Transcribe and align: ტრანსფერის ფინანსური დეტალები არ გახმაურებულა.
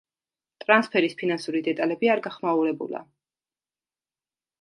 ტრანსფერის 0.61 1.15
ფინანსური 1.19 1.61
დეტალები 1.67 2.09
არ 2.13 2.21
გახმაურებულა. 2.29 3.03